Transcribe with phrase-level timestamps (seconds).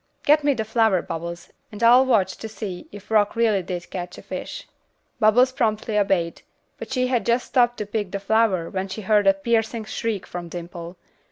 [0.23, 4.17] Get me the flower, Bubbles, and I'll watch to see if Rock really did catch
[4.17, 4.67] a fish."
[5.19, 6.41] Bubbles promptly obeyed,
[6.79, 10.25] but she had just stooped to pick the flower when she heard a piercing shriek
[10.25, 10.97] from Dimple.